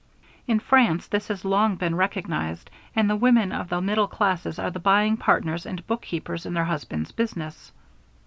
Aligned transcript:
In 0.47 0.59
France 0.59 1.05
this 1.05 1.27
has 1.27 1.45
long 1.45 1.75
been 1.75 1.93
recognized, 1.93 2.71
and 2.95 3.07
the 3.07 3.15
women 3.15 3.51
of 3.51 3.69
the 3.69 3.79
middle 3.81 4.07
classes 4.07 4.57
are 4.57 4.71
the 4.71 4.79
buying 4.79 5.15
partners 5.15 5.63
and 5.67 5.85
bookkeepers 5.85 6.43
in 6.47 6.55
their 6.55 6.65
husbands' 6.65 7.11
business. 7.11 7.71